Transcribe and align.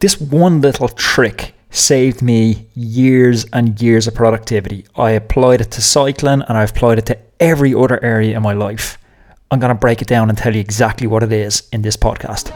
This 0.00 0.18
one 0.18 0.62
little 0.62 0.88
trick 0.88 1.52
saved 1.68 2.22
me 2.22 2.66
years 2.74 3.44
and 3.52 3.78
years 3.82 4.06
of 4.06 4.14
productivity. 4.14 4.86
I 4.96 5.10
applied 5.10 5.60
it 5.60 5.70
to 5.72 5.82
cycling 5.82 6.40
and 6.40 6.56
I 6.56 6.62
applied 6.62 6.96
it 6.96 7.04
to 7.06 7.18
every 7.38 7.74
other 7.74 8.02
area 8.02 8.34
in 8.34 8.42
my 8.42 8.54
life. 8.54 8.96
I'm 9.50 9.60
going 9.60 9.68
to 9.68 9.78
break 9.78 10.00
it 10.00 10.08
down 10.08 10.30
and 10.30 10.38
tell 10.38 10.54
you 10.54 10.60
exactly 10.60 11.06
what 11.06 11.22
it 11.22 11.32
is 11.32 11.68
in 11.70 11.82
this 11.82 11.98
podcast. 11.98 12.46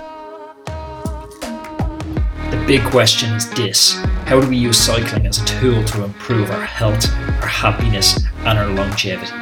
The 2.51 2.65
big 2.67 2.83
question 2.85 3.35
is 3.35 3.51
this 3.51 3.93
How 4.25 4.41
do 4.41 4.49
we 4.49 4.57
use 4.57 4.79
cycling 4.79 5.27
as 5.27 5.43
a 5.43 5.45
tool 5.45 5.85
to 5.85 6.05
improve 6.05 6.51
our 6.51 6.65
health, 6.65 7.07
our 7.43 7.47
happiness, 7.47 8.25
and 8.39 8.59
our 8.59 8.69
longevity? 8.69 9.33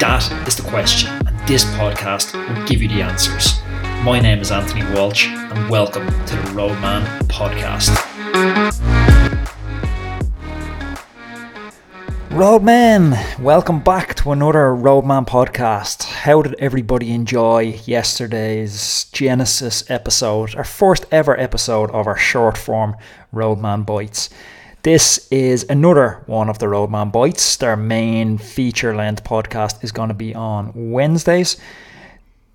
That 0.00 0.30
is 0.46 0.56
the 0.56 0.68
question, 0.68 1.10
and 1.26 1.48
this 1.48 1.64
podcast 1.76 2.34
will 2.34 2.66
give 2.66 2.82
you 2.82 2.88
the 2.88 3.00
answers. 3.00 3.62
My 4.04 4.20
name 4.20 4.38
is 4.38 4.52
Anthony 4.52 4.84
Walsh, 4.94 5.26
and 5.26 5.68
welcome 5.68 6.06
to 6.06 6.36
the 6.36 6.52
Roadman 6.54 7.02
Podcast. 7.26 7.94
Roadman, 12.30 13.16
welcome 13.42 13.80
back 13.80 14.14
to 14.14 14.30
another 14.30 14.72
Roadman 14.74 15.24
podcast. 15.24 16.04
How 16.04 16.42
did 16.42 16.54
everybody 16.60 17.12
enjoy 17.12 17.80
yesterday's 17.84 19.06
Genesis 19.12 19.90
episode, 19.90 20.54
our 20.54 20.64
first 20.64 21.04
ever 21.10 21.38
episode 21.38 21.90
of 21.90 22.06
our 22.06 22.16
short 22.16 22.56
form 22.56 22.96
Roadman 23.32 23.82
Bites? 23.82 24.30
This 24.84 25.26
is 25.32 25.66
another 25.68 26.22
one 26.26 26.48
of 26.48 26.60
the 26.60 26.68
Roadman 26.68 27.10
Bites. 27.10 27.56
Their 27.56 27.76
main 27.76 28.38
feature 28.38 28.94
length 28.94 29.24
podcast 29.24 29.82
is 29.82 29.90
going 29.90 30.08
to 30.08 30.14
be 30.14 30.36
on 30.36 30.72
Wednesdays. 30.92 31.56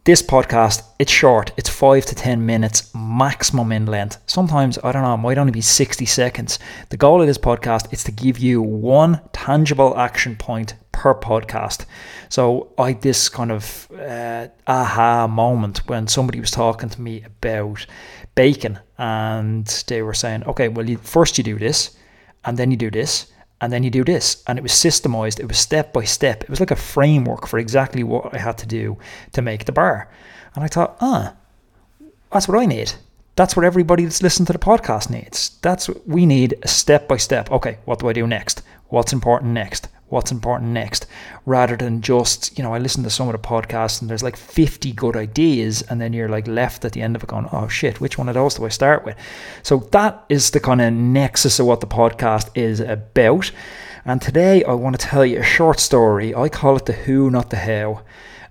This 0.05 0.21
podcast, 0.21 0.84
it's 0.99 1.13
short, 1.13 1.53
it's 1.55 1.70
five 1.70 2.05
to 2.07 2.13
10 2.13 2.45
minutes 2.45 2.93
maximum 2.93 3.71
in 3.71 3.85
length. 3.85 4.17
Sometimes, 4.26 4.77
I 4.84 4.91
don't 4.91 5.02
know, 5.02 5.13
it 5.13 5.17
might 5.20 5.38
only 5.38 5.53
be 5.53 5.62
60 5.62 6.05
seconds. 6.05 6.59
The 6.89 6.98
goal 6.98 7.21
of 7.21 7.27
this 7.27 7.38
podcast 7.38 7.93
is 7.93 8.03
to 8.03 8.12
give 8.12 8.38
you 8.38 8.62
one 8.62 9.21
tangible 9.31 9.98
action 9.98 10.35
point 10.35 10.74
per 10.91 11.15
podcast. 11.15 11.85
So 12.27 12.74
I 12.77 12.90
had 12.90 13.01
this 13.01 13.29
kind 13.29 13.49
of 13.49 13.87
uh, 13.98 14.49
aha 14.68 15.26
moment 15.27 15.87
when 15.87 16.09
somebody 16.09 16.41
was 16.41 16.51
talking 16.51 16.90
to 16.90 17.01
me 17.01 17.24
about 17.24 17.85
bacon 18.35 18.79
and 18.98 19.65
they 19.87 20.01
were 20.01 20.13
saying, 20.13 20.43
okay, 20.43 20.68
well, 20.68 20.90
you, 20.90 20.98
first 20.98 21.37
you 21.37 21.46
do 21.46 21.57
this 21.57 21.96
and 22.43 22.57
then 22.57 22.71
you 22.71 22.76
do 22.76 22.91
this 22.91 23.31
and 23.63 23.71
then 23.71 23.81
you 23.81 23.89
do 23.89 24.03
this. 24.03 24.43
And 24.45 24.59
it 24.59 24.61
was 24.61 24.73
systemized, 24.73 25.39
it 25.39 25.47
was 25.47 25.57
step 25.57 25.93
by 25.93 26.03
step. 26.03 26.43
It 26.43 26.49
was 26.49 26.59
like 26.59 26.71
a 26.71 26.75
framework 26.75 27.47
for 27.47 27.57
exactly 27.57 28.03
what 28.03 28.33
I 28.33 28.37
had 28.37 28.57
to 28.57 28.67
do 28.67 28.97
to 29.31 29.41
make 29.41 29.63
the 29.63 29.71
bar. 29.71 30.09
And 30.53 30.65
I 30.65 30.67
thought, 30.67 30.97
ah, 30.99 31.33
that's 32.29 32.49
what 32.49 32.59
I 32.59 32.65
need. 32.65 32.91
That's 33.37 33.55
what 33.55 33.63
everybody 33.63 34.03
that's 34.03 34.21
listening 34.21 34.47
to 34.47 34.53
the 34.53 34.59
podcast 34.59 35.09
needs. 35.09 35.57
That's 35.61 35.87
what 35.87 36.05
we 36.05 36.25
need 36.25 36.55
a 36.61 36.67
step 36.67 37.07
by 37.07 37.15
step. 37.15 37.49
Okay, 37.51 37.77
what 37.85 37.99
do 37.99 38.09
I 38.09 38.13
do 38.13 38.27
next? 38.27 38.63
What's 38.89 39.13
important 39.13 39.53
next? 39.53 39.87
What's 40.13 40.31
important 40.31 40.69
next 40.71 41.07
rather 41.45 41.75
than 41.75 41.99
just 42.01 42.55
you 42.57 42.63
know 42.63 42.73
i 42.73 42.77
listen 42.77 43.03
to 43.03 43.09
some 43.09 43.27
of 43.27 43.33
the 43.33 43.47
podcasts 43.47 43.99
and 43.99 44.09
there's 44.09 44.23
like 44.23 44.37
50 44.37 44.93
good 44.93 45.17
ideas 45.17 45.81
and 45.81 45.99
then 45.99 46.13
you're 46.13 46.29
like 46.29 46.47
left 46.47 46.85
at 46.85 46.91
the 46.93 47.01
end 47.01 47.15
of 47.15 47.23
it 47.23 47.27
going 47.27 47.49
oh 47.51 47.67
shit 47.67 47.99
which 47.99 48.17
one 48.17 48.29
of 48.29 48.35
those 48.35 48.55
do 48.55 48.65
i 48.65 48.69
start 48.69 49.03
with? 49.03 49.17
So 49.63 49.77
that 49.91 50.23
is 50.29 50.51
the 50.51 50.59
kind 50.59 50.81
of 50.81 50.93
nexus 50.93 51.59
of 51.59 51.65
what 51.65 51.81
the 51.81 51.87
podcast 51.87 52.49
is 52.53 52.79
about. 52.79 53.51
And 54.05 54.21
today 54.21 54.63
i 54.65 54.73
want 54.73 54.99
to 54.99 55.05
tell 55.05 55.25
you 55.25 55.39
a 55.39 55.43
short 55.43 55.79
story. 55.79 56.35
I 56.35 56.47
call 56.49 56.77
it 56.77 56.85
the 56.85 56.93
who 56.93 57.31
not 57.31 57.49
the 57.49 57.57
how 57.57 58.03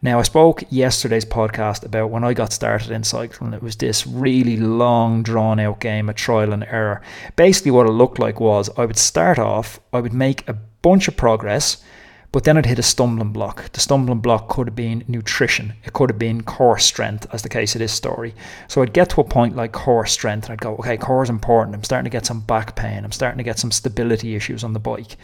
now, 0.04 0.18
I 0.18 0.22
spoke 0.22 0.64
yesterday's 0.68 1.24
podcast 1.24 1.84
about 1.84 2.10
when 2.10 2.24
I 2.24 2.34
got 2.34 2.52
started 2.52 2.90
in 2.90 3.04
cycling. 3.04 3.54
It 3.54 3.62
was 3.62 3.76
this 3.76 4.04
really 4.04 4.56
long, 4.56 5.22
drawn 5.22 5.60
out 5.60 5.78
game 5.78 6.08
of 6.08 6.16
trial 6.16 6.52
and 6.52 6.64
error. 6.64 7.02
Basically, 7.36 7.70
what 7.70 7.86
it 7.86 7.92
looked 7.92 8.18
like 8.18 8.40
was 8.40 8.68
I 8.76 8.84
would 8.84 8.98
start 8.98 9.38
off, 9.38 9.78
I 9.92 10.00
would 10.00 10.12
make 10.12 10.48
a 10.48 10.54
bunch 10.54 11.06
of 11.06 11.16
progress, 11.16 11.84
but 12.32 12.42
then 12.42 12.56
I'd 12.56 12.66
hit 12.66 12.80
a 12.80 12.82
stumbling 12.82 13.32
block. 13.32 13.70
The 13.70 13.78
stumbling 13.78 14.18
block 14.18 14.48
could 14.48 14.66
have 14.66 14.74
been 14.74 15.04
nutrition, 15.06 15.74
it 15.84 15.92
could 15.92 16.10
have 16.10 16.18
been 16.18 16.42
core 16.42 16.80
strength, 16.80 17.28
as 17.32 17.42
the 17.42 17.48
case 17.48 17.76
of 17.76 17.78
this 17.78 17.92
story. 17.92 18.34
So 18.66 18.82
I'd 18.82 18.92
get 18.92 19.10
to 19.10 19.20
a 19.20 19.24
point 19.24 19.54
like 19.54 19.70
core 19.70 20.06
strength, 20.06 20.46
and 20.46 20.54
I'd 20.54 20.60
go, 20.60 20.74
okay, 20.78 20.96
core 20.96 21.22
is 21.22 21.30
important. 21.30 21.76
I'm 21.76 21.84
starting 21.84 22.10
to 22.10 22.16
get 22.16 22.26
some 22.26 22.40
back 22.40 22.74
pain, 22.74 23.04
I'm 23.04 23.12
starting 23.12 23.38
to 23.38 23.44
get 23.44 23.60
some 23.60 23.70
stability 23.70 24.34
issues 24.34 24.64
on 24.64 24.72
the 24.72 24.80
bike. 24.80 25.16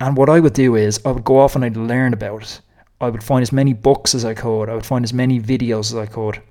And 0.00 0.16
what 0.16 0.28
I 0.28 0.40
would 0.40 0.54
do 0.54 0.74
is 0.74 1.00
I 1.04 1.12
would 1.12 1.24
go 1.24 1.38
off 1.38 1.54
and 1.54 1.64
I'd 1.64 1.76
learn 1.76 2.14
about 2.14 2.42
it. 2.42 2.60
I 3.00 3.08
would 3.08 3.22
find 3.22 3.42
as 3.42 3.52
many 3.52 3.72
books 3.72 4.14
as 4.14 4.24
I 4.24 4.34
could, 4.34 4.68
I 4.68 4.74
would 4.74 4.86
find 4.86 5.04
as 5.04 5.12
many 5.12 5.40
videos 5.40 5.90
as 5.90 5.94
I 5.94 6.06
could. 6.06 6.42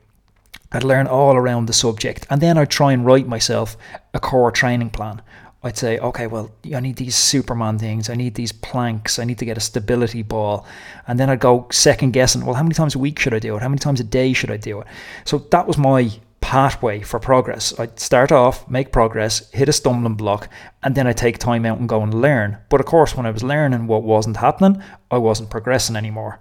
I'd 0.72 0.84
learn 0.84 1.08
all 1.08 1.36
around 1.36 1.66
the 1.66 1.74
subject, 1.74 2.28
and 2.30 2.42
then 2.42 2.58
I'd 2.58 2.70
try 2.70 2.92
and 2.92 3.06
write 3.06 3.28
myself 3.28 3.76
a 4.14 4.20
core 4.20 4.52
training 4.52 4.92
plan. 4.92 5.22
I'd 5.62 5.78
say, 5.78 6.00
okay, 6.00 6.28
well, 6.28 6.52
I 6.74 6.80
need 6.80 6.96
these 6.96 7.18
Superman 7.18 7.78
things. 7.78 8.10
I 8.10 8.16
need 8.16 8.36
these 8.36 8.54
planks. 8.54 9.20
I 9.20 9.26
need 9.26 9.40
to 9.40 9.46
get 9.46 9.58
a 9.58 9.62
stability 9.62 10.24
ball. 10.24 10.66
And 11.06 11.20
then 11.20 11.30
I'd 11.30 11.42
go 11.42 11.68
second 11.70 12.12
guessing, 12.12 12.46
well, 12.46 12.56
how 12.56 12.64
many 12.64 12.76
times 12.76 12.96
a 12.96 13.00
week 13.00 13.20
should 13.20 13.34
I 13.34 13.40
do 13.40 13.58
it? 13.58 13.62
How 13.62 13.68
many 13.68 13.80
times 13.80 14.00
a 14.00 14.06
day 14.06 14.32
should 14.32 14.52
I 14.52 14.58
do 14.58 14.80
it? 14.80 14.88
So 15.26 15.40
that 15.52 15.68
was 15.68 15.78
my 15.78 16.12
pathway 16.50 17.00
for 17.00 17.20
progress. 17.20 17.80
I'd 17.80 18.00
start 18.00 18.32
off, 18.32 18.68
make 18.68 18.92
progress, 18.92 19.52
hit 19.52 19.70
a 19.70 19.72
stumbling 19.72 20.16
block, 20.16 20.50
and 20.82 20.96
then 20.96 21.06
I 21.06 21.14
take 21.14 21.38
time 21.38 21.64
out 21.64 21.78
and 21.78 21.88
go 21.88 22.02
and 22.02 22.12
learn. 22.12 22.58
But 22.70 22.80
of 22.80 22.88
course, 22.88 23.16
when 23.16 23.28
I 23.28 23.30
was 23.30 23.44
learning 23.44 23.86
what 23.86 24.02
wasn't 24.02 24.38
happening, 24.38 24.82
I 25.12 25.20
wasn't 25.20 25.52
progressing 25.52 25.96
anymore. 25.96 26.40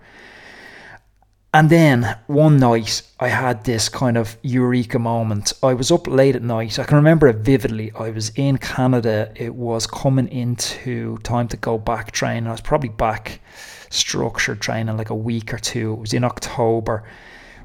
And 1.53 1.69
then 1.69 2.17
one 2.27 2.57
night 2.57 3.03
I 3.21 3.29
had 3.29 3.65
this 3.65 3.91
kind 3.91 4.17
of 4.17 4.39
eureka 4.41 4.99
moment. 4.99 5.53
I 5.63 5.75
was 5.75 5.91
up 5.91 6.07
late 6.07 6.37
at 6.37 6.43
night. 6.43 6.79
I 6.79 6.85
can 6.85 6.97
remember 6.97 7.29
it 7.29 7.45
vividly. 7.45 7.93
I 7.95 8.09
was 8.09 8.31
in 8.31 8.57
Canada. 8.57 9.31
It 9.37 9.55
was 9.55 9.87
coming 9.87 10.29
into 10.29 11.19
time 11.19 11.49
to 11.49 11.59
go 11.59 11.77
back 11.77 12.13
training. 12.13 12.47
I 12.47 12.53
was 12.53 12.63
probably 12.63 12.89
back 12.89 13.43
structured 13.91 14.63
training 14.63 14.97
like 14.97 15.11
a 15.11 15.15
week 15.15 15.53
or 15.53 15.59
two. 15.59 15.93
It 15.93 16.01
was 16.01 16.15
in 16.15 16.25
October. 16.25 17.05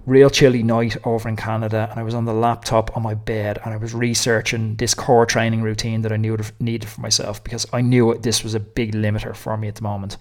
Real 0.05 0.29
chilly 0.29 0.63
night 0.63 0.97
over 1.05 1.29
in 1.29 1.37
Canada, 1.37 1.87
and 1.89 1.97
I 1.97 2.03
was 2.03 2.13
on 2.13 2.25
the 2.25 2.33
laptop 2.33 2.95
on 2.97 3.03
my 3.03 3.13
bed 3.13 3.59
and 3.63 3.73
I 3.73 3.77
was 3.77 3.93
researching 3.93 4.75
this 4.75 4.93
core 4.93 5.25
training 5.25 5.61
routine 5.61 6.01
that 6.01 6.11
I 6.11 6.17
knew 6.17 6.37
needed 6.59 6.89
for 6.89 6.99
myself 6.99 7.41
because 7.41 7.65
I 7.71 7.79
knew 7.79 8.13
this 8.17 8.43
was 8.43 8.53
a 8.53 8.59
big 8.59 8.93
limiter 8.93 9.33
for 9.33 9.55
me 9.55 9.69
at 9.69 9.75
the 9.75 9.83
moment. 9.83 10.17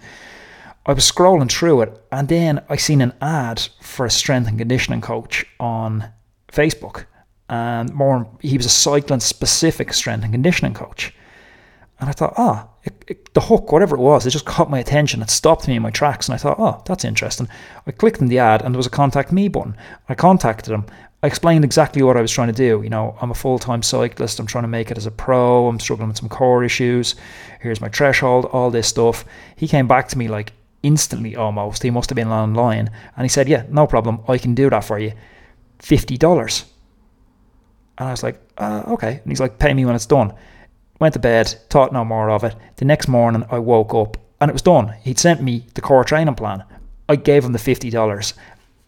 I 0.87 0.93
was 0.93 1.11
scrolling 1.11 1.51
through 1.51 1.83
it 1.83 2.01
and 2.13 2.29
then 2.29 2.63
I 2.69 2.77
seen 2.77 3.01
an 3.01 3.13
ad 3.21 3.69
for 3.81 4.07
a 4.07 4.11
strength 4.11 4.49
and 4.49 4.59
conditioning 4.59 5.01
coach 5.01 5.45
on 5.59 6.09
Facebook. 6.53 7.07
And 7.49 7.93
more, 7.93 8.31
he 8.41 8.57
was 8.57 8.67
a 8.67 8.71
cycling 8.71 9.21
specific 9.21 9.93
strength 9.95 10.23
and 10.23 10.33
conditioning 10.33 10.75
coach. 10.75 11.13
And 11.99 12.09
I 12.09 12.13
thought, 12.13 12.35
ah, 12.37 12.69
oh, 12.69 12.72
the 13.35 13.41
hook, 13.41 13.71
whatever 13.71 13.97
it 13.97 14.01
was, 14.01 14.27
it 14.27 14.31
just 14.31 14.45
caught 14.45 14.71
my 14.71 14.79
attention. 14.79 15.23
It 15.23 15.31
stopped 15.31 15.69
me 15.69 15.77
in 15.77 15.83
my 15.83 15.91
tracks. 15.91 16.29
And 16.29 16.35
I 16.35 16.39
thought, 16.39 16.59
oh, 16.59 16.83
that's 16.87 17.05
interesting. 17.05 17.49
I 17.87 17.93
clicked 17.93 18.21
on 18.21 18.29
the 18.29 18.39
ad 18.39 18.63
and 18.63 18.75
there 18.75 18.79
was 18.79 18.87
a 18.87 18.91
contact 18.91 19.33
me 19.33 19.49
button. 19.49 19.77
I 20.09 20.15
contacted 20.15 20.73
him. 20.73 20.87
I 21.23 21.29
explained 21.29 21.65
exactly 21.65 22.03
what 22.03 22.17
I 22.17 22.21
was 22.21 22.33
trying 22.33 22.49
to 22.49 22.53
do. 22.53 22.83
You 22.83 22.91
know, 22.91 23.17
I'm 23.21 23.31
a 23.31 23.35
full 23.35 23.61
time 23.61 23.83
cyclist. 23.83 24.41
I'm 24.41 24.47
trying 24.47 24.65
to 24.65 24.69
make 24.69 24.91
it 24.91 24.99
as 24.99 25.07
a 25.07 25.13
pro. 25.13 25.69
I'm 25.69 25.79
struggling 25.79 26.09
with 26.09 26.19
some 26.19 26.29
core 26.29 26.65
issues. 26.65 27.15
Here's 27.61 27.81
my 27.81 27.89
threshold, 27.89 28.47
all 28.47 28.71
this 28.71 28.89
stuff. 28.89 29.25
He 29.55 29.69
came 29.69 29.87
back 29.87 30.09
to 30.09 30.19
me 30.19 30.27
like 30.27 30.53
instantly 30.83 31.37
almost. 31.37 31.85
He 31.85 31.91
must 31.91 32.11
have 32.11 32.17
been 32.17 32.29
online. 32.29 32.91
And 33.17 33.25
he 33.25 33.29
said, 33.29 33.49
Yeah, 33.49 33.65
no 33.69 33.87
problem. 33.87 34.21
I 34.27 34.39
can 34.39 34.55
do 34.55 34.69
that 34.71 34.85
for 34.85 34.99
you. 34.99 35.13
$50. 35.79 36.65
And 37.99 38.09
I 38.09 38.11
was 38.11 38.25
like, 38.25 38.41
uh, 38.59 38.83
Okay. 38.89 39.21
And 39.23 39.31
he's 39.31 39.41
like, 39.41 39.61
Pay 39.61 39.75
me 39.75 39.85
when 39.85 39.95
it's 39.95 40.07
done. 40.07 40.35
Went 41.03 41.15
to 41.15 41.19
bed, 41.19 41.49
thought 41.69 41.93
no 41.93 42.05
more 42.05 42.31
of 42.31 42.45
it. 42.45 42.55
The 42.77 42.85
next 42.85 43.09
morning, 43.09 43.45
I 43.51 43.59
woke 43.59 43.93
up 43.93 44.19
and 44.41 44.49
it 44.49 44.53
was 44.53 44.63
done. 44.63 44.95
He'd 45.03 45.19
sent 45.19 45.43
me 45.43 45.67
the 45.75 45.81
core 45.81 46.05
training 46.05 46.37
plan. 46.37 46.63
I 47.09 47.17
gave 47.17 47.45
him 47.45 47.51
the 47.51 47.59
$50. 47.59 48.35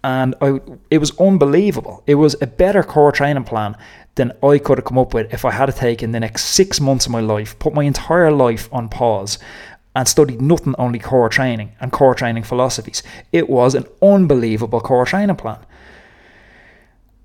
And 0.04 0.36
I, 0.40 0.60
it 0.92 0.98
was 0.98 1.18
unbelievable. 1.18 2.04
It 2.06 2.14
was 2.14 2.36
a 2.40 2.46
better 2.46 2.84
core 2.84 3.10
training 3.10 3.42
plan 3.42 3.76
than 4.14 4.30
I 4.44 4.58
could 4.58 4.78
have 4.78 4.84
come 4.84 4.96
up 4.96 5.12
with 5.12 5.34
if 5.34 5.44
I 5.44 5.50
had 5.50 5.74
taken 5.74 6.12
the 6.12 6.20
next 6.20 6.44
six 6.44 6.80
months 6.80 7.06
of 7.06 7.10
my 7.10 7.18
life, 7.18 7.58
put 7.58 7.74
my 7.74 7.82
entire 7.82 8.30
life 8.30 8.68
on 8.70 8.88
pause, 8.88 9.40
and 9.96 10.06
studied 10.06 10.40
nothing 10.40 10.76
only 10.78 11.00
core 11.00 11.28
training 11.28 11.72
and 11.80 11.90
core 11.90 12.14
training 12.14 12.44
philosophies. 12.44 13.02
It 13.32 13.50
was 13.50 13.74
an 13.74 13.86
unbelievable 14.00 14.80
core 14.80 15.04
training 15.04 15.34
plan. 15.34 15.66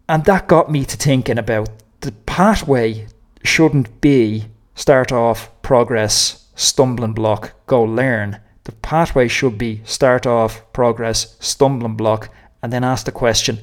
And 0.07 0.25
that 0.25 0.47
got 0.47 0.71
me 0.71 0.83
to 0.85 0.97
thinking 0.97 1.37
about 1.37 1.69
the 2.01 2.11
pathway 2.25 3.05
shouldn't 3.43 4.01
be 4.01 4.47
start 4.79 5.11
off, 5.11 5.51
progress, 5.61 6.47
stumbling 6.55 7.11
block, 7.11 7.51
go 7.67 7.83
learn. 7.83 8.39
The 8.63 8.71
pathway 8.71 9.27
should 9.27 9.57
be 9.57 9.81
start 9.83 10.25
off, 10.25 10.63
progress, 10.71 11.35
stumbling 11.41 11.97
block, 11.97 12.29
and 12.63 12.71
then 12.71 12.85
ask 12.85 13.05
the 13.05 13.11
question 13.11 13.59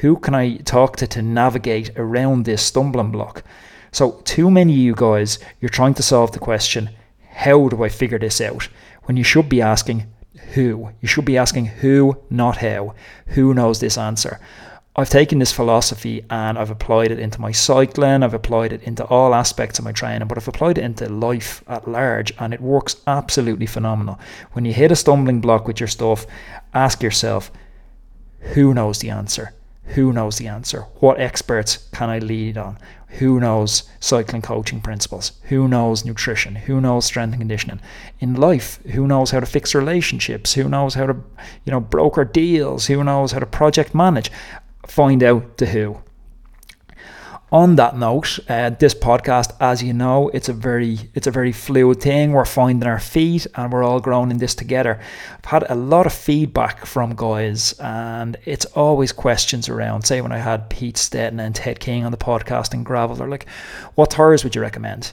who 0.00 0.16
can 0.16 0.34
I 0.34 0.56
talk 0.56 0.96
to 0.96 1.06
to 1.06 1.20
navigate 1.20 1.90
around 1.96 2.46
this 2.46 2.62
stumbling 2.62 3.12
block? 3.12 3.44
So, 3.92 4.22
too 4.24 4.50
many 4.50 4.72
of 4.72 4.78
you 4.78 4.94
guys, 4.94 5.38
you're 5.60 5.68
trying 5.68 5.94
to 5.94 6.02
solve 6.02 6.32
the 6.32 6.38
question 6.38 6.88
how 7.28 7.68
do 7.68 7.84
I 7.84 7.90
figure 7.90 8.18
this 8.18 8.40
out? 8.40 8.68
When 9.02 9.18
you 9.18 9.24
should 9.24 9.50
be 9.50 9.60
asking 9.60 10.06
who. 10.54 10.90
You 11.02 11.08
should 11.08 11.26
be 11.26 11.36
asking 11.36 11.66
who, 11.66 12.16
not 12.30 12.56
how. 12.56 12.94
Who 13.26 13.52
knows 13.52 13.80
this 13.80 13.98
answer? 13.98 14.40
I've 14.96 15.10
taken 15.10 15.40
this 15.40 15.50
philosophy 15.50 16.24
and 16.30 16.56
I've 16.56 16.70
applied 16.70 17.10
it 17.10 17.18
into 17.18 17.40
my 17.40 17.50
cycling, 17.50 18.22
I've 18.22 18.32
applied 18.32 18.72
it 18.72 18.84
into 18.84 19.04
all 19.06 19.34
aspects 19.34 19.80
of 19.80 19.84
my 19.84 19.90
training, 19.90 20.28
but 20.28 20.38
I've 20.38 20.46
applied 20.46 20.78
it 20.78 20.84
into 20.84 21.08
life 21.08 21.64
at 21.66 21.88
large 21.88 22.32
and 22.38 22.54
it 22.54 22.60
works 22.60 23.02
absolutely 23.08 23.66
phenomenal. 23.66 24.20
When 24.52 24.64
you 24.64 24.72
hit 24.72 24.92
a 24.92 24.96
stumbling 24.96 25.40
block 25.40 25.66
with 25.66 25.80
your 25.80 25.88
stuff, 25.88 26.28
ask 26.72 27.02
yourself, 27.02 27.50
who 28.38 28.72
knows 28.72 29.00
the 29.00 29.10
answer? 29.10 29.52
Who 29.86 30.12
knows 30.12 30.38
the 30.38 30.46
answer? 30.46 30.82
What 31.00 31.20
experts 31.20 31.88
can 31.92 32.08
I 32.08 32.20
lead 32.20 32.56
on? 32.56 32.78
Who 33.18 33.38
knows 33.38 33.84
cycling 34.00 34.42
coaching 34.42 34.80
principles? 34.80 35.32
Who 35.44 35.68
knows 35.68 36.04
nutrition? 36.04 36.54
Who 36.56 36.80
knows 36.80 37.04
strength 37.04 37.32
and 37.32 37.40
conditioning? 37.40 37.80
In 38.20 38.34
life, 38.34 38.80
who 38.92 39.06
knows 39.06 39.30
how 39.30 39.40
to 39.40 39.46
fix 39.46 39.74
relationships? 39.74 40.54
Who 40.54 40.68
knows 40.68 40.94
how 40.94 41.06
to, 41.06 41.16
you 41.64 41.70
know, 41.70 41.80
broker 41.80 42.24
deals? 42.24 42.86
Who 42.86 43.04
knows 43.04 43.32
how 43.32 43.40
to 43.40 43.46
project 43.46 43.94
manage? 43.94 44.32
Find 44.86 45.22
out 45.22 45.56
the 45.58 45.66
who 45.66 45.98
on 47.54 47.76
that 47.76 47.96
note, 47.96 48.40
uh, 48.48 48.70
this 48.70 48.94
podcast, 48.94 49.54
as 49.60 49.80
you 49.80 49.92
know, 49.92 50.28
it's 50.30 50.48
a 50.48 50.52
very 50.52 50.98
it's 51.14 51.28
a 51.28 51.30
very 51.30 51.52
fluid 51.52 52.00
thing. 52.00 52.32
We're 52.32 52.44
finding 52.44 52.88
our 52.88 52.98
feet, 52.98 53.46
and 53.54 53.72
we're 53.72 53.84
all 53.84 54.00
growing 54.00 54.32
in 54.32 54.38
this 54.38 54.56
together. 54.56 54.98
I've 55.38 55.44
had 55.44 55.64
a 55.70 55.76
lot 55.76 56.04
of 56.04 56.12
feedback 56.12 56.84
from 56.84 57.14
guys, 57.14 57.72
and 57.78 58.36
it's 58.44 58.64
always 58.64 59.12
questions 59.12 59.68
around. 59.68 60.02
Say 60.02 60.20
when 60.20 60.32
I 60.32 60.38
had 60.38 60.68
Pete 60.68 60.96
Stetina 60.96 61.46
and 61.46 61.54
Ted 61.54 61.78
King 61.78 62.04
on 62.04 62.10
the 62.10 62.18
podcast 62.18 62.74
in 62.74 62.82
gravel, 62.82 63.14
they're 63.14 63.28
like, 63.28 63.46
"What 63.94 64.10
tires 64.10 64.42
would 64.42 64.56
you 64.56 64.60
recommend?" 64.60 65.12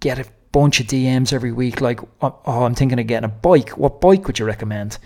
Get 0.00 0.18
a 0.18 0.26
bunch 0.52 0.78
of 0.78 0.88
DMs 0.88 1.32
every 1.32 1.52
week, 1.52 1.80
like, 1.80 2.00
"Oh, 2.20 2.36
I'm 2.44 2.74
thinking 2.74 3.00
of 3.00 3.06
getting 3.06 3.30
a 3.30 3.32
bike. 3.32 3.70
What 3.70 3.98
bike 3.98 4.26
would 4.26 4.38
you 4.38 4.44
recommend?" 4.44 4.98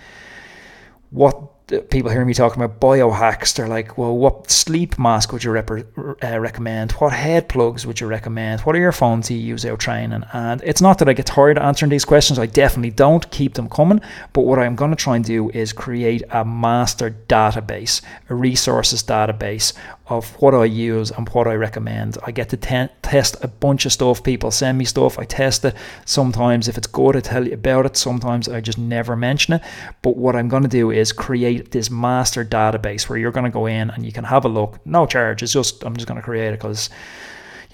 What 1.10 1.55
people 1.66 2.10
hear 2.10 2.24
me 2.24 2.32
talking 2.32 2.62
about 2.62 2.80
biohacks, 2.80 3.54
they're 3.54 3.66
like, 3.66 3.98
well, 3.98 4.16
what 4.16 4.50
sleep 4.50 4.98
mask 4.98 5.32
would 5.32 5.42
you 5.42 5.50
rep- 5.50 5.70
uh, 5.70 6.38
recommend? 6.38 6.92
What 6.92 7.12
head 7.12 7.48
plugs 7.48 7.84
would 7.84 8.00
you 8.00 8.06
recommend? 8.06 8.60
What 8.60 8.76
are 8.76 8.78
earphones 8.78 9.26
do 9.26 9.34
you 9.34 9.40
use 9.40 9.66
out 9.66 9.80
training? 9.80 10.22
And 10.32 10.62
it's 10.62 10.80
not 10.80 10.98
that 10.98 11.08
I 11.08 11.12
get 11.12 11.26
tired 11.26 11.58
of 11.58 11.64
answering 11.64 11.90
these 11.90 12.04
questions. 12.04 12.38
I 12.38 12.46
definitely 12.46 12.92
don't. 12.92 13.28
Keep 13.32 13.54
them 13.54 13.68
coming. 13.68 14.00
But 14.32 14.42
what 14.42 14.60
I'm 14.60 14.76
going 14.76 14.92
to 14.92 14.96
try 14.96 15.16
and 15.16 15.24
do 15.24 15.50
is 15.50 15.72
create 15.72 16.22
a 16.30 16.44
master 16.44 17.16
database, 17.28 18.00
a 18.30 18.34
resources 18.34 19.02
database 19.02 19.72
of 20.08 20.40
what 20.40 20.54
I 20.54 20.64
use 20.64 21.10
and 21.10 21.28
what 21.30 21.46
I 21.46 21.54
recommend. 21.54 22.16
I 22.24 22.30
get 22.30 22.48
to 22.50 22.56
te- 22.56 22.92
test 23.02 23.36
a 23.42 23.48
bunch 23.48 23.86
of 23.86 23.92
stuff. 23.92 24.22
People 24.22 24.50
send 24.50 24.78
me 24.78 24.84
stuff. 24.84 25.18
I 25.18 25.24
test 25.24 25.64
it. 25.64 25.74
Sometimes, 26.04 26.68
if 26.68 26.78
it's 26.78 26.86
good, 26.86 27.16
I 27.16 27.20
tell 27.20 27.46
you 27.46 27.54
about 27.54 27.86
it. 27.86 27.96
Sometimes 27.96 28.48
I 28.48 28.60
just 28.60 28.78
never 28.78 29.16
mention 29.16 29.54
it. 29.54 29.62
But 30.02 30.16
what 30.16 30.36
I'm 30.36 30.48
going 30.48 30.62
to 30.62 30.68
do 30.68 30.90
is 30.90 31.12
create 31.12 31.72
this 31.72 31.90
master 31.90 32.44
database 32.44 33.08
where 33.08 33.18
you're 33.18 33.32
going 33.32 33.44
to 33.44 33.50
go 33.50 33.66
in 33.66 33.90
and 33.90 34.06
you 34.06 34.12
can 34.12 34.24
have 34.24 34.44
a 34.44 34.48
look. 34.48 34.78
No 34.86 35.06
charge. 35.06 35.42
It's 35.42 35.52
just, 35.52 35.84
I'm 35.84 35.96
just 35.96 36.06
going 36.06 36.20
to 36.20 36.24
create 36.24 36.48
it 36.48 36.60
because 36.60 36.88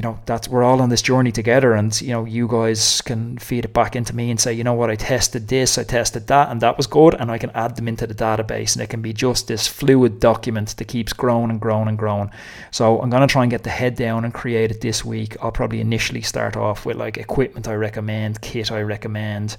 you 0.03 0.09
know 0.09 0.19
that's 0.27 0.49
we're 0.49 0.65
all 0.65 0.83
on 0.83 0.89
this 0.89 1.01
journey 1.01 1.31
together 1.31 1.75
and 1.75 2.01
you 2.01 2.09
know 2.09 2.25
you 2.25 2.49
guys 2.49 3.01
can 3.03 3.39
feed 3.39 3.65
it 3.65 3.73
back 3.73 3.95
into 3.95 4.17
me 4.17 4.33
and 4.33 4.41
say 4.41 4.53
you 4.53 4.65
know 4.65 4.75
what? 4.75 4.91
I 4.91 4.97
tested 4.97 5.47
this 5.47 5.79
I 5.79 5.85
tested 5.85 6.27
that 6.27 6.51
and 6.51 6.61
that 6.61 6.77
was 6.77 6.89
good 6.89 7.15
and 7.15 7.31
I 7.31 7.39
can 7.39 7.51
add 7.51 7.77
them 7.77 7.87
into 7.87 8.09
the 8.09 8.15
database 8.15 8.75
and 8.75 8.83
it 8.83 8.91
can 8.91 9.01
be 9.01 9.13
just 9.13 9.47
this 9.47 9.69
fluid 9.69 10.19
document 10.19 10.77
that 10.77 10.89
keeps 10.89 11.13
growing 11.13 11.51
and 11.51 11.61
growing 11.61 11.87
and 11.87 11.97
growing. 11.97 12.33
So 12.73 13.01
I'm 13.01 13.11
going 13.11 13.21
to 13.21 13.33
try 13.33 13.43
and 13.43 13.51
get 13.51 13.63
the 13.63 13.71
head 13.71 13.95
down 13.95 14.25
and 14.25 14.35
create 14.35 14.73
it 14.73 14.81
this 14.81 15.05
week. 15.05 15.37
I'll 15.41 15.53
probably 15.53 15.81
initially 15.81 16.23
start 16.23 16.57
off 16.57 16.85
with 16.85 16.97
like 16.97 17.17
equipment 17.17 17.69
I 17.69 17.75
recommend 17.75 18.41
kit 18.41 18.73
I 18.73 18.83
recommend 18.83 19.57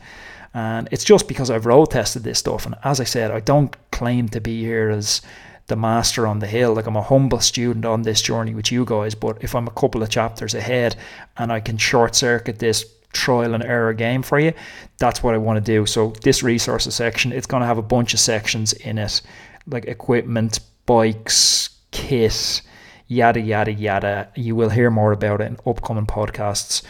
and 0.54 0.90
it's 0.92 1.06
just 1.06 1.30
because 1.30 1.50
I've 1.50 1.66
road 1.66 1.92
tested 1.92 2.24
this 2.24 2.40
stuff 2.40 2.66
and 2.66 2.76
as 2.84 3.00
I 3.00 3.06
said 3.06 3.32
I 3.32 3.40
don't 3.40 3.74
claim 3.92 4.28
to 4.30 4.42
be 4.42 4.62
here 4.62 4.90
as 4.90 5.22
the 5.68 5.76
master 5.76 6.28
on 6.28 6.40
the 6.40 6.48
hill. 6.48 6.74
Like 6.74 6.88
I'm 6.88 6.96
a 6.96 7.02
humble 7.02 7.40
student 7.40 7.86
on 7.86 8.02
this 8.02 8.22
journey 8.22 8.54
with 8.54 8.72
you 8.72 8.86
guys, 8.86 9.16
but 9.16 9.44
if 9.44 9.56
I'm 9.56 9.68
a 9.68 9.72
couple 9.72 10.04
of 10.04 10.10
chapters 10.10 10.54
ahead 10.54 10.96
and 11.38 11.52
I 11.52 11.60
can 11.60 11.78
short 11.78 12.16
circuit 12.16 12.60
this 12.60 12.86
trial 13.14 13.54
and 13.54 13.64
error 13.64 13.94
game 13.94 14.24
for 14.24 14.40
you, 14.40 14.54
that's 14.98 15.24
what 15.24 15.34
I 15.34 15.38
want 15.38 15.64
to 15.64 15.72
do. 15.72 15.86
So 15.86 16.14
this 16.22 16.44
resources 16.44 16.96
section, 16.96 17.32
it's 17.32 17.48
going 17.48 17.62
to 17.62 17.68
have 17.68 17.78
a 17.78 17.84
bunch 17.84 18.14
of 18.14 18.20
sections 18.20 18.74
in 18.74 18.98
it, 18.98 19.22
like 19.68 19.86
equipment, 19.86 20.60
bikes, 20.86 21.70
kit, 21.92 22.62
yada 23.08 23.40
yada 23.40 23.72
yada. 23.72 24.30
You 24.36 24.56
will 24.56 24.70
hear 24.70 24.90
more 24.90 25.12
about 25.12 25.42
it 25.42 25.46
in 25.46 25.58
upcoming 25.66 26.08
podcasts. 26.08 26.84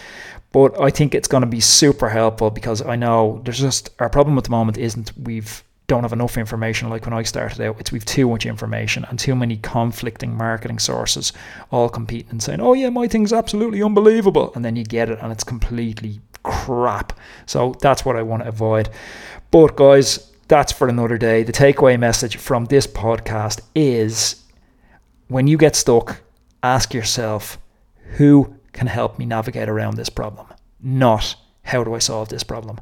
But 0.52 0.80
I 0.80 0.92
think 0.92 1.16
it's 1.16 1.28
going 1.28 1.42
to 1.42 1.48
be 1.48 1.60
super 1.60 2.10
helpful 2.10 2.52
because 2.52 2.82
I 2.82 2.96
know 2.96 3.42
there's 3.44 3.60
just 3.60 3.90
our 4.00 4.10
problem 4.10 4.38
at 4.38 4.44
the 4.44 4.52
moment 4.52 4.78
isn't 4.78 5.12
we've 5.18 5.64
don't 5.88 6.04
have 6.04 6.14
enough 6.14 6.38
information 6.38 6.90
like 6.90 7.06
when 7.06 7.14
I 7.14 7.24
started 7.24 7.60
out. 7.62 7.80
It's 7.80 7.92
we've 7.92 8.06
too 8.06 8.30
much 8.30 8.46
information 8.46 9.06
and 9.06 9.20
too 9.20 9.36
many 9.36 9.58
conflicting 9.58 10.36
marketing 10.36 10.80
sources 10.80 11.34
all 11.72 11.90
competing 11.90 12.32
and 12.32 12.44
saying, 12.44 12.62
Oh 12.62 12.74
yeah, 12.74 12.90
my 12.90 13.08
thing's 13.08 13.34
absolutely 13.34 13.84
unbelievable 13.84 14.52
and 14.56 14.64
then 14.64 14.76
you 14.76 14.84
get 14.84 15.10
it 15.10 15.20
and 15.22 15.32
it's 15.32 15.44
completely 15.44 16.22
crap. 16.44 17.14
So 17.46 17.76
that's 17.82 18.06
what 18.06 18.16
I 18.16 18.22
want 18.22 18.44
to 18.44 18.50
avoid. 18.50 18.90
But 19.52 19.76
guys, 19.76 20.32
that's 20.48 20.72
for 20.72 20.88
another 20.88 21.18
day. 21.18 21.44
The 21.44 21.54
takeaway 21.54 22.00
message 22.00 22.38
from 22.38 22.66
this 22.66 22.88
podcast 22.88 23.62
is 23.76 24.44
when 25.28 25.48
you 25.48 25.58
get 25.58 25.76
stuck, 25.76 26.22
ask 26.62 26.94
yourself, 26.94 27.58
who 28.18 28.56
can 28.72 28.88
help 28.88 29.20
me 29.20 29.26
navigate 29.26 29.70
around 29.70 29.96
this 29.96 30.10
problem? 30.10 30.48
Not 30.82 31.36
how 31.64 31.84
do 31.84 31.94
I 31.94 32.00
solve 32.00 32.30
this 32.30 32.44
problem? 32.44 32.80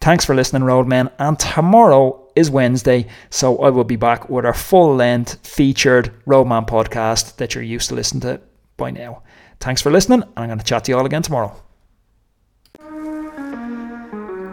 Thanks 0.00 0.24
for 0.24 0.34
listening, 0.34 0.62
Roadmen. 0.62 1.12
And 1.18 1.38
tomorrow 1.38 2.26
is 2.34 2.50
Wednesday, 2.50 3.06
so 3.28 3.58
I 3.58 3.68
will 3.68 3.84
be 3.84 3.96
back 3.96 4.30
with 4.30 4.46
our 4.46 4.54
full 4.54 4.94
length 4.96 5.46
featured 5.46 6.12
Roadman 6.24 6.66
podcast 6.66 7.36
that 7.36 7.54
you're 7.54 7.64
used 7.64 7.90
to 7.90 7.94
listening 7.94 8.22
to 8.22 8.40
by 8.78 8.90
now. 8.90 9.22
Thanks 9.60 9.82
for 9.82 9.90
listening, 9.90 10.22
and 10.22 10.32
I'm 10.38 10.46
going 10.48 10.58
to 10.58 10.64
chat 10.64 10.84
to 10.84 10.92
you 10.92 10.98
all 10.98 11.04
again 11.04 11.20
tomorrow. 11.20 11.54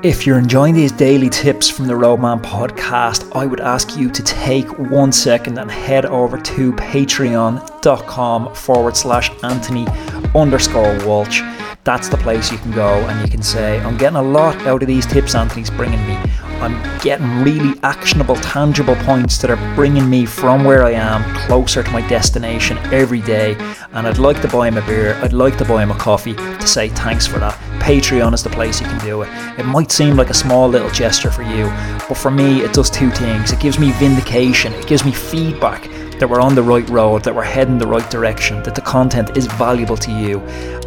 If 0.04 0.28
you're 0.28 0.38
enjoying 0.38 0.76
these 0.76 0.92
daily 0.92 1.30
tips 1.30 1.70
from 1.70 1.88
the 1.88 1.96
Roadman 1.96 2.42
podcast, 2.42 3.34
I 3.36 3.46
would 3.46 3.62
ask 3.62 3.98
you 3.98 4.12
to 4.12 4.24
take 4.24 4.68
one 4.78 5.12
second 5.12 5.58
and 5.58 5.72
head 5.72 6.06
over 6.06 6.38
to 6.38 6.72
patreon.com 6.74 8.54
forward 8.54 8.98
slash 8.98 9.32
Anthony 9.44 9.88
underscore 10.36 11.04
Walsh 11.08 11.42
that's 11.88 12.10
the 12.10 12.18
place 12.18 12.52
you 12.52 12.58
can 12.58 12.72
go 12.72 12.96
and 13.08 13.22
you 13.22 13.32
can 13.32 13.42
say, 13.42 13.80
I'm 13.80 13.98
getting 13.98 14.18
a 14.18 14.22
lot 14.22 14.58
out 14.68 14.82
of 14.82 14.90
these 14.90 15.06
tips 15.06 15.36
Anthony's 15.36 15.70
bringing 15.70 16.06
me. 16.06 16.18
I'm 16.60 16.76
getting 17.00 17.44
really 17.44 17.80
actionable, 17.82 18.36
tangible 18.36 18.98
points 18.98 19.38
that 19.38 19.50
are 19.50 19.74
bringing 19.74 20.10
me 20.10 20.26
from 20.26 20.66
where 20.66 20.84
I 20.84 20.92
am 20.92 21.24
closer 21.48 21.84
to 21.84 21.92
my 21.92 22.06
destination 22.10 22.78
every 22.92 23.22
day. 23.22 23.56
And 23.94 24.06
I'd 24.06 24.18
like 24.18 24.42
to 24.42 24.50
buy 24.50 24.68
him 24.68 24.76
a 24.76 24.86
beer, 24.86 25.14
I'd 25.24 25.32
like 25.32 25.58
to 25.60 25.66
buy 25.66 25.82
him 25.82 25.92
a 25.92 25.98
coffee 25.98 26.34
to 26.34 26.68
say 26.68 26.90
thanks 26.90 27.26
for 27.26 27.40
that. 27.40 27.58
Patreon 27.82 28.34
is 28.34 28.44
the 28.44 28.50
place 28.50 28.82
you 28.82 28.88
can 28.88 29.00
do 29.06 29.22
it. 29.22 29.30
It 29.58 29.66
might 29.66 29.90
seem 29.90 30.18
like 30.18 30.30
a 30.30 30.34
small 30.34 30.68
little 30.68 30.90
gesture 30.90 31.32
for 31.32 31.44
you, 31.44 31.68
but 32.10 32.18
for 32.18 32.32
me, 32.32 32.64
it 32.64 32.74
does 32.74 32.90
two 32.90 33.12
things. 33.12 33.54
It 33.54 33.62
gives 33.62 33.80
me 33.80 33.92
vindication, 33.94 34.74
it 34.74 34.88
gives 34.88 35.06
me 35.06 35.14
feedback 35.14 35.90
that 36.20 36.30
we're 36.30 36.42
on 36.42 36.56
the 36.56 36.64
right 36.64 36.88
road, 36.90 37.24
that 37.24 37.36
we're 37.36 37.44
heading 37.44 37.78
the 37.78 37.88
right 37.88 38.10
direction, 38.10 38.62
that 38.64 38.76
the 38.76 38.82
content 38.82 39.38
is 39.38 39.48
valuable 39.48 39.98
to 39.98 40.12
you, 40.12 40.40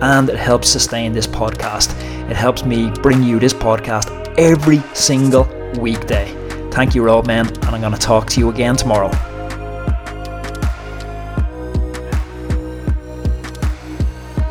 and 0.03 0.29
it 0.29 0.37
helps 0.37 0.69
sustain 0.69 1.13
this 1.13 1.27
podcast. 1.27 1.91
It 2.31 2.37
helps 2.37 2.65
me 2.65 2.91
bring 3.03 3.23
you 3.23 3.39
this 3.39 3.55
podcast 3.55 4.35
every 4.39 4.81
single 4.95 5.45
weekday. 5.79 6.37
Thank 6.71 6.95
you, 6.95 7.03
Roadman, 7.03 7.49
and 7.49 7.65
I'm 7.65 7.81
going 7.81 7.93
to 7.93 7.99
talk 7.99 8.29
to 8.31 8.41
you 8.41 8.51
again 8.51 8.77
tomorrow. 8.77 9.11